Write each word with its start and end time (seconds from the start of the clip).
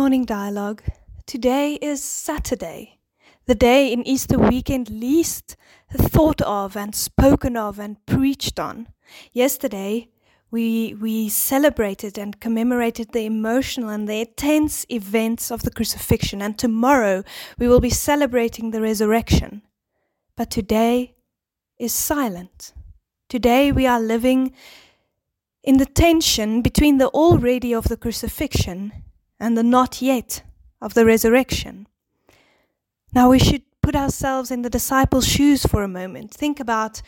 morning 0.00 0.24
dialogue. 0.24 0.82
Today 1.26 1.74
is 1.74 2.02
Saturday, 2.02 3.00
the 3.44 3.54
day 3.54 3.92
in 3.92 4.02
Easter 4.08 4.38
weekend 4.38 4.88
least 4.88 5.58
thought 5.92 6.40
of 6.40 6.74
and 6.74 6.94
spoken 6.94 7.54
of 7.54 7.78
and 7.78 7.98
preached 8.06 8.58
on. 8.58 8.88
Yesterday, 9.34 10.08
we, 10.50 10.94
we 10.94 11.28
celebrated 11.28 12.16
and 12.16 12.40
commemorated 12.40 13.12
the 13.12 13.26
emotional 13.26 13.90
and 13.90 14.08
the 14.08 14.22
intense 14.22 14.86
events 14.88 15.50
of 15.50 15.64
the 15.64 15.70
crucifixion, 15.70 16.40
and 16.40 16.58
tomorrow 16.58 17.22
we 17.58 17.68
will 17.68 17.78
be 17.80 17.90
celebrating 17.90 18.70
the 18.70 18.80
resurrection. 18.80 19.60
But 20.34 20.50
today 20.50 21.14
is 21.78 21.92
silent. 21.92 22.72
Today 23.28 23.70
we 23.70 23.86
are 23.86 24.00
living 24.00 24.54
in 25.62 25.76
the 25.76 25.84
tension 25.84 26.62
between 26.62 26.96
the 26.96 27.08
already 27.08 27.74
of 27.74 27.84
the 27.88 27.98
crucifixion 27.98 28.92
and 29.40 29.56
the 29.56 29.62
not 29.62 30.02
yet 30.02 30.42
of 30.80 30.94
the 30.94 31.04
resurrection. 31.04 31.88
Now 33.12 33.30
we 33.30 33.38
should 33.38 33.62
put 33.82 33.96
ourselves 33.96 34.50
in 34.50 34.62
the 34.62 34.70
disciples' 34.70 35.26
shoes 35.26 35.64
for 35.64 35.82
a 35.82 35.88
moment. 35.88 36.32
Think 36.32 36.60
about 36.60 37.02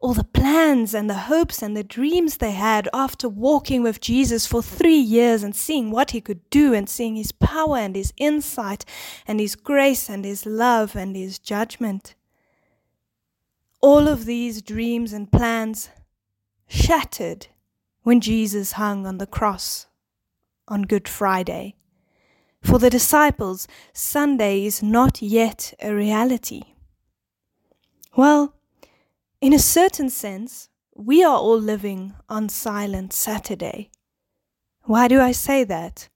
all 0.00 0.14
the 0.14 0.24
plans 0.24 0.94
and 0.94 1.08
the 1.08 1.14
hopes 1.30 1.62
and 1.62 1.76
the 1.76 1.84
dreams 1.84 2.38
they 2.38 2.50
had 2.50 2.88
after 2.92 3.28
walking 3.28 3.82
with 3.82 4.00
Jesus 4.00 4.46
for 4.46 4.60
three 4.60 4.98
years 4.98 5.44
and 5.44 5.54
seeing 5.54 5.90
what 5.90 6.10
he 6.10 6.20
could 6.20 6.48
do 6.50 6.74
and 6.74 6.88
seeing 6.88 7.14
his 7.14 7.30
power 7.30 7.76
and 7.76 7.94
his 7.94 8.12
insight 8.16 8.84
and 9.28 9.38
his 9.38 9.54
grace 9.54 10.08
and 10.08 10.24
his 10.24 10.44
love 10.44 10.96
and 10.96 11.14
his 11.14 11.38
judgment. 11.38 12.16
All 13.80 14.08
of 14.08 14.24
these 14.24 14.60
dreams 14.60 15.12
and 15.12 15.30
plans 15.30 15.90
shattered 16.66 17.46
when 18.02 18.20
Jesus 18.20 18.72
hung 18.72 19.06
on 19.06 19.18
the 19.18 19.26
cross 19.26 19.86
on 20.66 20.82
Good 20.82 21.08
Friday. 21.08 21.76
For 22.62 22.78
the 22.78 22.90
disciples, 22.90 23.66
Sunday 23.92 24.64
is 24.64 24.82
not 24.82 25.20
yet 25.20 25.74
a 25.80 25.92
reality. 25.94 26.62
Well, 28.16 28.54
in 29.40 29.52
a 29.52 29.58
certain 29.58 30.08
sense, 30.10 30.68
we 30.94 31.24
are 31.24 31.36
all 31.36 31.58
living 31.58 32.14
on 32.28 32.48
Silent 32.48 33.12
Saturday. 33.12 33.90
Why 34.84 35.08
do 35.08 35.20
I 35.20 35.32
say 35.32 35.64
that? 35.64 36.08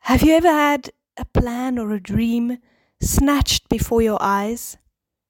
Have 0.00 0.22
you 0.22 0.34
ever 0.34 0.52
had 0.52 0.90
a 1.16 1.24
plan 1.24 1.78
or 1.78 1.92
a 1.92 2.00
dream 2.00 2.58
snatched 3.00 3.68
before 3.68 4.02
your 4.02 4.18
eyes, 4.20 4.76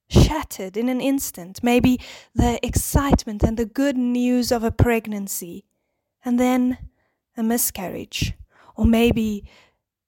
shattered 0.09 0.77
in 0.77 0.89
an 0.89 1.01
instant? 1.01 1.63
Maybe 1.63 2.01
the 2.35 2.59
excitement 2.67 3.43
and 3.43 3.57
the 3.57 3.67
good 3.67 3.97
news 3.97 4.51
of 4.51 4.65
a 4.65 4.73
pregnancy, 4.73 5.65
and 6.25 6.41
then 6.41 6.79
a 7.37 7.43
miscarriage, 7.43 8.35
or 8.77 8.85
maybe 8.85 9.45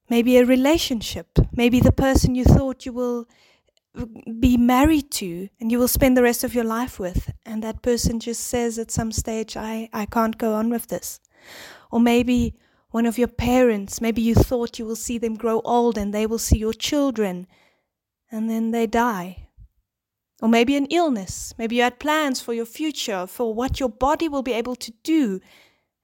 maybe 0.08 0.36
a 0.36 0.44
relationship, 0.44 1.38
maybe 1.52 1.80
the 1.80 1.92
person 1.92 2.34
you 2.34 2.44
thought 2.44 2.86
you 2.86 2.92
will 2.92 3.26
be 4.38 4.56
married 4.56 5.10
to 5.10 5.48
and 5.58 5.72
you 5.72 5.78
will 5.78 5.88
spend 5.88 6.16
the 6.16 6.22
rest 6.22 6.44
of 6.44 6.54
your 6.54 6.64
life 6.64 6.98
with, 6.98 7.32
and 7.44 7.62
that 7.62 7.82
person 7.82 8.20
just 8.20 8.44
says 8.44 8.78
at 8.78 8.90
some 8.90 9.10
stage, 9.10 9.56
I, 9.56 9.88
I 9.92 10.06
can't 10.06 10.36
go 10.36 10.54
on 10.54 10.70
with 10.70 10.88
this. 10.88 11.20
Or 11.90 12.00
maybe 12.00 12.54
one 12.90 13.06
of 13.06 13.18
your 13.18 13.28
parents, 13.28 14.00
maybe 14.00 14.22
you 14.22 14.34
thought 14.34 14.78
you 14.78 14.84
will 14.84 14.96
see 14.96 15.18
them 15.18 15.34
grow 15.34 15.60
old 15.64 15.96
and 15.96 16.12
they 16.12 16.26
will 16.26 16.38
see 16.38 16.58
your 16.58 16.74
children, 16.74 17.46
and 18.30 18.50
then 18.50 18.70
they 18.70 18.86
die. 18.86 19.48
Or 20.42 20.48
maybe 20.48 20.76
an 20.76 20.86
illness, 20.86 21.54
maybe 21.56 21.76
you 21.76 21.82
had 21.82 21.98
plans 21.98 22.40
for 22.42 22.52
your 22.52 22.66
future, 22.66 23.26
for 23.26 23.54
what 23.54 23.80
your 23.80 23.88
body 23.88 24.28
will 24.28 24.42
be 24.42 24.52
able 24.52 24.76
to 24.76 24.92
do, 25.02 25.40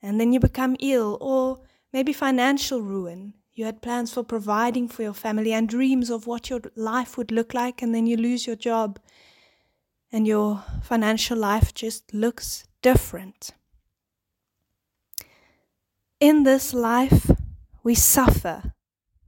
and 0.00 0.18
then 0.18 0.32
you 0.32 0.40
become 0.40 0.76
ill, 0.80 1.18
or 1.20 1.60
maybe 1.92 2.14
financial 2.14 2.80
ruin. 2.80 3.34
You 3.54 3.66
had 3.66 3.82
plans 3.82 4.12
for 4.12 4.24
providing 4.24 4.88
for 4.88 5.02
your 5.02 5.12
family 5.12 5.52
and 5.52 5.68
dreams 5.68 6.10
of 6.10 6.26
what 6.26 6.48
your 6.48 6.60
life 6.74 7.18
would 7.18 7.30
look 7.30 7.52
like, 7.52 7.82
and 7.82 7.94
then 7.94 8.06
you 8.06 8.16
lose 8.16 8.46
your 8.46 8.56
job, 8.56 8.98
and 10.10 10.26
your 10.26 10.64
financial 10.82 11.36
life 11.38 11.74
just 11.74 12.14
looks 12.14 12.64
different. 12.80 13.50
In 16.18 16.44
this 16.44 16.72
life, 16.72 17.30
we 17.82 17.94
suffer, 17.94 18.72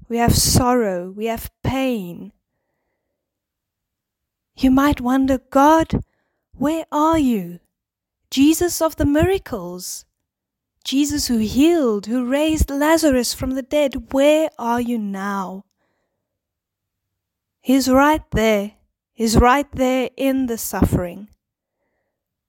we 0.09 0.17
have 0.19 0.35
sorrow, 0.35 1.11
we 1.11 1.27
have 1.27 1.51
pain. 1.63 2.33
You 4.57 4.71
might 4.71 5.01
wonder, 5.01 5.39
God, 5.51 6.03
where 6.53 6.87
are 6.93 7.19
you? 7.19 7.59
Jesus 8.31 8.81
of 8.81 8.97
the 8.97 9.05
miracles. 9.05 10.05
Jesus 10.85 11.29
who 11.29 11.39
healed, 11.39 12.07
who 12.07 12.31
raised 12.31 12.71
Lazarus 12.71 13.33
from 13.33 13.53
the 13.53 13.63
dead, 13.63 14.13
where 14.13 14.51
are 14.59 14.81
you 14.81 14.99
now? 14.99 15.65
He's 17.63 17.89
right 17.89 18.23
there. 18.33 18.73
He's 19.15 19.39
right 19.39 19.71
there 19.73 20.11
in 20.17 20.47
the 20.47 20.59
suffering. 20.59 21.29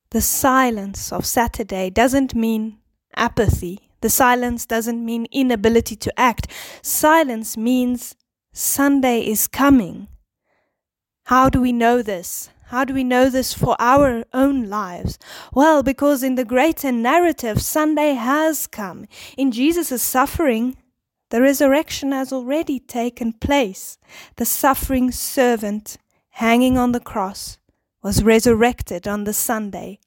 The 0.09 0.19
silence 0.19 1.13
of 1.13 1.25
Saturday 1.25 1.89
doesn't 1.89 2.35
mean 2.35 2.79
apathy. 3.15 3.89
The 4.01 4.09
silence 4.09 4.65
doesn't 4.65 5.03
mean 5.03 5.27
inability 5.31 5.95
to 5.95 6.19
act. 6.19 6.51
Silence 6.81 7.55
means 7.55 8.15
Sunday 8.51 9.21
is 9.21 9.47
coming. 9.47 10.09
How 11.25 11.49
do 11.49 11.61
we 11.61 11.71
know 11.71 12.01
this? 12.01 12.49
How 12.69 12.83
do 12.83 12.93
we 12.95 13.03
know 13.03 13.29
this 13.29 13.53
for 13.53 13.75
our 13.79 14.23
own 14.33 14.69
lives? 14.69 15.19
Well, 15.53 15.83
because 15.83 16.23
in 16.23 16.33
the 16.33 16.45
greater 16.45 16.91
narrative, 16.91 17.61
Sunday 17.61 18.13
has 18.13 18.65
come. 18.65 19.05
In 19.37 19.51
Jesus' 19.51 20.01
suffering, 20.01 20.75
the 21.29 21.41
resurrection 21.41 22.11
has 22.11 22.33
already 22.33 22.79
taken 22.79 23.33
place. 23.33 23.99
The 24.37 24.45
suffering 24.45 25.11
servant 25.11 25.97
hanging 26.29 26.77
on 26.77 26.91
the 26.91 26.99
cross 26.99 27.59
was 28.01 28.23
resurrected 28.23 29.07
on 29.07 29.25
the 29.25 29.33
Sunday. 29.33 29.99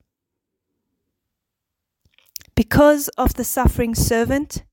Because 2.57 3.07
of 3.17 3.35
the 3.35 3.45
suffering 3.45 3.95
servant, 3.95 4.65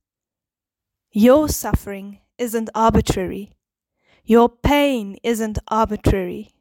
your 1.11 1.47
suffering 1.49 2.19
isn't 2.39 2.69
arbitrary. 2.73 3.53
Your 4.23 4.49
pain 4.49 5.17
isn't 5.23 5.59
arbitrary. 5.67 6.54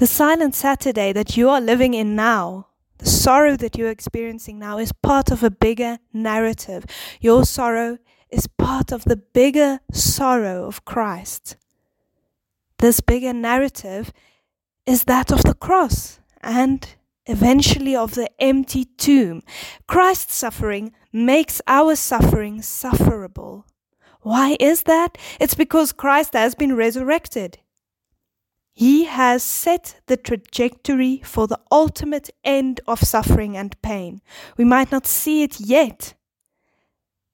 The 0.00 0.06
silent 0.06 0.54
Saturday 0.54 1.12
that 1.12 1.36
you 1.36 1.50
are 1.50 1.60
living 1.60 1.92
in 1.92 2.16
now, 2.16 2.68
the 2.96 3.04
sorrow 3.04 3.54
that 3.58 3.76
you're 3.76 3.90
experiencing 3.90 4.58
now, 4.58 4.78
is 4.78 4.92
part 4.92 5.30
of 5.30 5.42
a 5.42 5.50
bigger 5.50 5.98
narrative. 6.10 6.86
Your 7.20 7.44
sorrow 7.44 7.98
is 8.30 8.46
part 8.46 8.92
of 8.92 9.04
the 9.04 9.16
bigger 9.18 9.80
sorrow 9.92 10.64
of 10.64 10.86
Christ. 10.86 11.58
This 12.78 13.00
bigger 13.00 13.34
narrative 13.34 14.10
is 14.86 15.04
that 15.04 15.30
of 15.30 15.42
the 15.42 15.52
cross 15.52 16.18
and 16.40 16.94
eventually 17.26 17.94
of 17.94 18.14
the 18.14 18.30
empty 18.40 18.86
tomb. 18.86 19.42
Christ's 19.86 20.34
suffering 20.34 20.94
makes 21.12 21.60
our 21.66 21.94
suffering 21.94 22.62
sufferable. 22.62 23.66
Why 24.22 24.56
is 24.58 24.84
that? 24.84 25.18
It's 25.38 25.54
because 25.54 25.92
Christ 25.92 26.32
has 26.32 26.54
been 26.54 26.74
resurrected. 26.74 27.58
He 28.72 29.04
has 29.04 29.42
set 29.42 30.00
the 30.06 30.16
trajectory 30.16 31.20
for 31.24 31.46
the 31.46 31.60
ultimate 31.70 32.30
end 32.44 32.80
of 32.86 33.00
suffering 33.00 33.56
and 33.56 33.80
pain. 33.82 34.20
We 34.56 34.64
might 34.64 34.92
not 34.92 35.06
see 35.06 35.42
it 35.42 35.60
yet, 35.60 36.14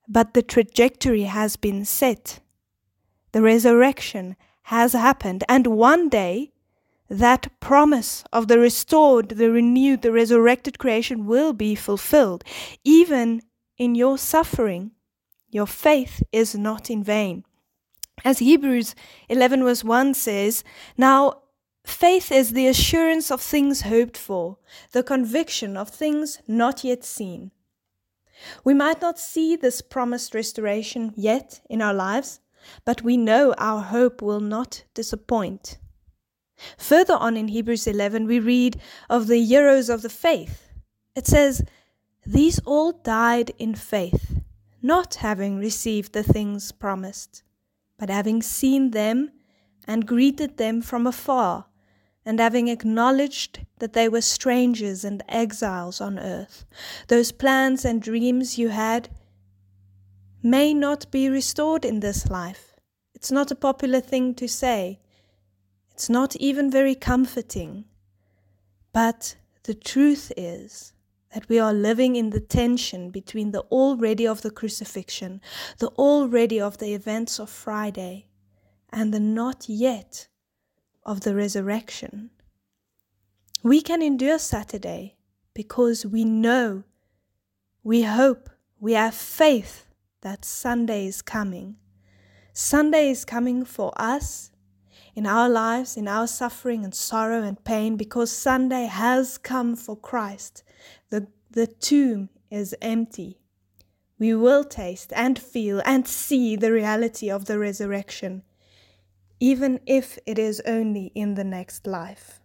but 0.08 0.34
the 0.34 0.42
trajectory 0.42 1.24
has 1.24 1.56
been 1.56 1.84
set. 1.84 2.40
The 3.32 3.42
resurrection 3.42 4.36
has 4.62 4.92
happened, 4.92 5.44
and 5.48 5.66
one 5.66 6.08
day 6.08 6.52
that 7.08 7.60
promise 7.60 8.24
of 8.32 8.48
the 8.48 8.58
restored, 8.58 9.28
the 9.30 9.50
renewed, 9.50 10.02
the 10.02 10.12
resurrected 10.12 10.78
creation 10.78 11.26
will 11.26 11.52
be 11.52 11.74
fulfilled. 11.74 12.42
Even 12.82 13.42
in 13.78 13.94
your 13.94 14.18
suffering, 14.18 14.92
your 15.50 15.66
faith 15.66 16.22
is 16.32 16.54
not 16.54 16.90
in 16.90 17.04
vain. 17.04 17.44
As 18.24 18.38
Hebrews 18.38 18.94
11 19.28 19.62
verse 19.62 19.84
1 19.84 20.14
says, 20.14 20.64
Now 20.96 21.42
faith 21.84 22.32
is 22.32 22.52
the 22.52 22.66
assurance 22.66 23.30
of 23.30 23.40
things 23.40 23.82
hoped 23.82 24.16
for, 24.16 24.58
the 24.92 25.02
conviction 25.02 25.76
of 25.76 25.90
things 25.90 26.40
not 26.48 26.82
yet 26.82 27.04
seen. 27.04 27.52
We 28.64 28.74
might 28.74 29.00
not 29.00 29.18
see 29.18 29.56
this 29.56 29.80
promised 29.80 30.34
restoration 30.34 31.12
yet 31.16 31.60
in 31.70 31.80
our 31.80 31.94
lives, 31.94 32.40
but 32.84 33.02
we 33.02 33.16
know 33.16 33.54
our 33.58 33.82
hope 33.82 34.20
will 34.20 34.40
not 34.40 34.84
disappoint. 34.94 35.78
Further 36.78 37.14
on 37.14 37.36
in 37.36 37.48
Hebrews 37.48 37.86
11, 37.86 38.26
we 38.26 38.40
read 38.40 38.80
of 39.10 39.26
the 39.26 39.42
heroes 39.42 39.88
of 39.88 40.02
the 40.02 40.08
faith. 40.08 40.68
It 41.14 41.26
says, 41.26 41.62
These 42.24 42.58
all 42.60 42.92
died 42.92 43.52
in 43.58 43.74
faith, 43.74 44.40
not 44.82 45.16
having 45.16 45.58
received 45.58 46.12
the 46.12 46.22
things 46.22 46.72
promised 46.72 47.42
but 47.98 48.10
having 48.10 48.42
seen 48.42 48.90
them 48.90 49.30
and 49.86 50.06
greeted 50.06 50.56
them 50.56 50.82
from 50.82 51.06
afar, 51.06 51.66
and 52.24 52.40
having 52.40 52.66
acknowledged 52.68 53.64
that 53.78 53.92
they 53.92 54.08
were 54.08 54.20
strangers 54.20 55.04
and 55.04 55.22
exiles 55.28 56.00
on 56.00 56.18
earth, 56.18 56.64
those 57.06 57.30
plans 57.30 57.84
and 57.84 58.02
dreams 58.02 58.58
you 58.58 58.68
had, 58.68 59.08
may 60.42 60.74
not 60.74 61.10
be 61.10 61.28
restored 61.28 61.84
in 61.84 62.00
this 62.00 62.28
life. 62.28 62.76
It's 63.14 63.30
not 63.30 63.50
a 63.50 63.56
popular 63.56 64.00
thing 64.00 64.34
to 64.34 64.48
say. 64.48 65.00
It's 65.92 66.10
not 66.10 66.36
even 66.36 66.70
very 66.70 66.94
comforting. 66.94 67.84
But 68.92 69.36
the 69.62 69.74
truth 69.74 70.32
is 70.36 70.92
that 71.34 71.48
we 71.48 71.58
are 71.58 71.74
living 71.74 72.16
in 72.16 72.30
the 72.30 72.40
tension 72.40 73.10
between 73.10 73.52
the 73.52 73.60
already 73.62 74.26
of 74.26 74.42
the 74.42 74.50
crucifixion, 74.50 75.40
the 75.78 75.88
already 75.88 76.60
of 76.60 76.78
the 76.78 76.94
events 76.94 77.38
of 77.38 77.50
Friday, 77.50 78.28
and 78.90 79.12
the 79.12 79.20
not 79.20 79.68
yet 79.68 80.28
of 81.04 81.20
the 81.20 81.34
resurrection. 81.34 82.30
We 83.62 83.80
can 83.80 84.02
endure 84.02 84.38
Saturday 84.38 85.16
because 85.54 86.06
we 86.06 86.24
know, 86.24 86.84
we 87.82 88.02
hope, 88.02 88.50
we 88.78 88.92
have 88.92 89.14
faith 89.14 89.86
that 90.22 90.44
Sunday 90.44 91.06
is 91.06 91.22
coming. 91.22 91.76
Sunday 92.52 93.10
is 93.10 93.24
coming 93.24 93.64
for 93.64 93.92
us 93.96 94.50
in 95.14 95.26
our 95.26 95.48
lives, 95.48 95.96
in 95.96 96.06
our 96.06 96.26
suffering 96.26 96.84
and 96.84 96.94
sorrow 96.94 97.42
and 97.42 97.62
pain, 97.64 97.96
because 97.96 98.30
Sunday 98.30 98.84
has 98.84 99.38
come 99.38 99.74
for 99.74 99.96
Christ. 99.96 100.62
The, 101.56 101.66
tomb 101.66 102.28
is 102.50 102.74
empty. 102.82 103.40
We 104.18 104.34
will 104.34 104.62
taste 104.62 105.10
and 105.16 105.38
feel 105.38 105.80
and 105.86 106.06
see 106.06 106.54
the 106.54 106.70
reality 106.70 107.30
of 107.30 107.46
the 107.46 107.58
resurrection, 107.58 108.42
even 109.40 109.80
if 109.86 110.18
it 110.26 110.38
is 110.38 110.60
only 110.66 111.12
in 111.14 111.34
the 111.34 111.44
next 111.44 111.86
life. 111.86 112.42